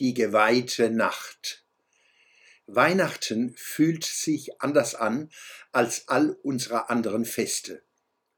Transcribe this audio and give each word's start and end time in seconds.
Die 0.00 0.12
geweihte 0.12 0.90
Nacht. 0.90 1.64
Weihnachten 2.66 3.54
fühlt 3.56 4.04
sich 4.04 4.60
anders 4.60 4.96
an 4.96 5.30
als 5.70 6.08
all 6.08 6.30
unsere 6.42 6.90
anderen 6.90 7.24
Feste. 7.24 7.84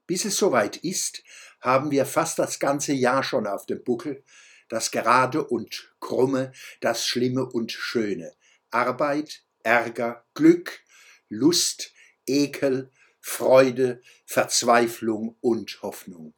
Bis 0.05 0.25
es 0.25 0.37
soweit 0.37 0.77
ist, 0.77 1.23
haben 1.59 1.89
wir 1.89 2.05
fast 2.05 2.37
das 2.37 2.59
ganze 2.59 2.93
Jahr 2.93 3.23
schon 3.23 3.47
auf 3.47 3.65
dem 3.65 3.83
Buckel, 3.83 4.23
das 4.69 4.91
Gerade 4.91 5.43
und 5.43 5.95
Krumme, 5.99 6.51
das 6.79 7.07
Schlimme 7.07 7.43
und 7.47 7.71
Schöne, 7.71 8.35
Arbeit, 8.69 9.43
Ärger, 9.63 10.27
Glück, 10.35 10.81
Lust, 11.27 11.91
Ekel, 12.27 12.91
Freude, 13.19 14.03
Verzweiflung 14.25 15.37
und 15.41 15.81
Hoffnung. 15.81 16.35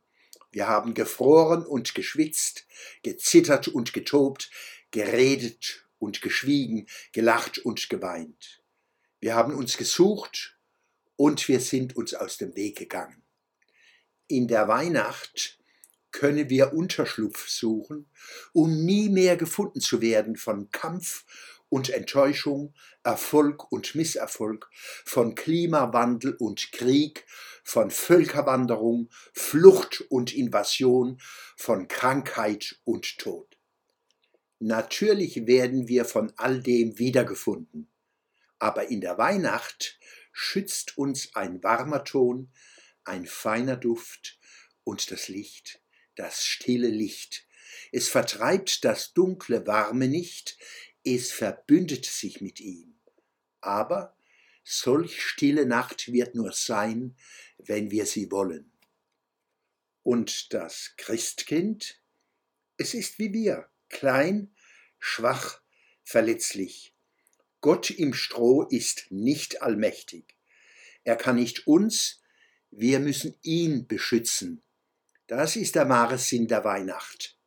Wir 0.51 0.67
haben 0.67 0.93
gefroren 0.93 1.65
und 1.65 1.93
geschwitzt, 1.93 2.65
gezittert 3.03 3.67
und 3.67 3.93
getobt, 3.93 4.49
geredet 4.91 5.85
und 5.99 6.21
geschwiegen, 6.21 6.87
gelacht 7.11 7.59
und 7.59 7.89
geweint. 7.89 8.63
Wir 9.19 9.35
haben 9.35 9.53
uns 9.53 9.77
gesucht 9.77 10.57
und 11.15 11.47
wir 11.47 11.59
sind 11.59 11.95
uns 11.95 12.13
aus 12.13 12.37
dem 12.37 12.55
Weg 12.55 12.77
gegangen. 12.77 13.21
In 14.27 14.47
der 14.47 14.67
Weihnacht 14.67 15.59
können 16.11 16.49
wir 16.49 16.73
Unterschlupf 16.73 17.47
suchen, 17.49 18.09
um 18.53 18.85
nie 18.85 19.09
mehr 19.09 19.37
gefunden 19.37 19.81
zu 19.81 20.01
werden 20.01 20.35
von 20.35 20.71
Kampf 20.71 21.25
und 21.69 21.89
Enttäuschung, 21.89 22.73
Erfolg 23.03 23.71
und 23.71 23.93
Misserfolg, 23.93 24.69
von 25.05 25.35
Klimawandel 25.35 26.33
und 26.33 26.71
Krieg, 26.71 27.25
von 27.69 27.91
Völkerwanderung, 27.91 29.11
Flucht 29.31 30.01
und 30.09 30.33
Invasion, 30.33 31.21
von 31.55 31.87
Krankheit 31.87 32.79
und 32.83 33.19
Tod. 33.19 33.59
Natürlich 34.57 35.45
werden 35.45 35.87
wir 35.87 36.05
von 36.05 36.33
all 36.35 36.63
dem 36.63 36.97
wiedergefunden, 36.97 37.87
aber 38.57 38.89
in 38.89 39.01
der 39.01 39.19
Weihnacht 39.19 39.99
schützt 40.31 40.97
uns 40.97 41.35
ein 41.35 41.61
warmer 41.61 42.03
Ton, 42.03 42.51
ein 43.03 43.27
feiner 43.27 43.77
Duft 43.77 44.39
und 44.83 45.11
das 45.11 45.27
Licht, 45.27 45.79
das 46.15 46.43
stille 46.43 46.89
Licht. 46.89 47.45
Es 47.91 48.09
vertreibt 48.09 48.83
das 48.83 49.13
dunkle 49.13 49.67
Warme 49.67 50.07
nicht, 50.07 50.57
es 51.03 51.31
verbündet 51.31 52.07
sich 52.07 52.41
mit 52.41 52.59
ihm. 52.59 52.99
Aber 53.61 54.17
solch 54.69 55.23
stille 55.23 55.65
Nacht 55.65 56.11
wird 56.11 56.35
nur 56.35 56.51
sein, 56.51 57.15
wenn 57.57 57.89
wir 57.89 58.05
sie 58.05 58.29
wollen. 58.29 58.71
Und 60.03 60.53
das 60.53 60.93
Christkind? 60.95 61.99
Es 62.77 62.93
ist 62.93 63.17
wie 63.17 63.33
wir, 63.33 63.67
klein, 63.89 64.53
schwach, 64.99 65.61
verletzlich. 66.03 66.93
Gott 67.61 67.89
im 67.89 68.13
Stroh 68.13 68.61
ist 68.63 69.07
nicht 69.09 69.63
allmächtig. 69.63 70.35
Er 71.03 71.15
kann 71.15 71.37
nicht 71.37 71.65
uns, 71.65 72.21
wir 72.69 72.99
müssen 72.99 73.35
ihn 73.41 73.87
beschützen. 73.87 74.61
Das 75.25 75.55
ist 75.55 75.75
der 75.75 75.89
wahre 75.89 76.19
Sinn 76.19 76.47
der 76.47 76.63
Weihnacht. 76.63 77.37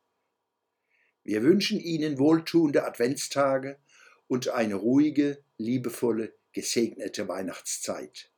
Wir 1.23 1.41
wünschen 1.41 1.79
Ihnen 1.79 2.19
wohltuende 2.19 2.85
Adventstage 2.85 3.79
und 4.27 4.49
eine 4.49 4.75
ruhige, 4.75 5.41
liebevolle, 5.57 6.35
gesegnete 6.53 7.27
Weihnachtszeit. 7.27 8.31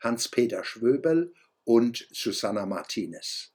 Hans-Peter 0.00 0.62
Schwöbel 0.62 1.34
und 1.64 2.06
Susanna 2.12 2.66
Martinez. 2.66 3.52